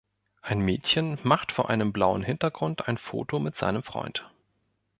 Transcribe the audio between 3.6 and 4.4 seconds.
Freund.